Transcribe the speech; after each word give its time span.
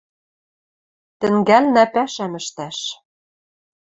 Тӹнгӓлнӓ 1.19 1.83
пӓшӓм 1.93 2.33
ӹштӓш. 2.41 2.79